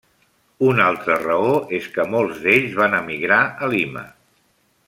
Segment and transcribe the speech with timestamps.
[0.69, 1.51] Una altra raó
[1.81, 4.07] és que molts d'ells van emigrar a Lima.